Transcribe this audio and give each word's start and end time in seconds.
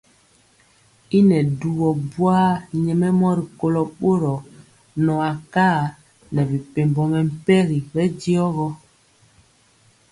Y 1.17 1.19
nɛ 1.29 1.37
dubɔ 1.59 1.87
nɛ 1.93 2.01
buar 2.13 2.51
nyɛmemɔ 2.83 3.27
rikolo 3.39 3.81
boro 3.99 4.35
nɔ 5.05 5.13
akar 5.31 5.79
nɛ 6.33 6.41
mepempɔ 6.51 7.03
mɛmpegi 7.11 7.77
bɛndiɔ 7.93 8.43
gɔ. 8.55 8.67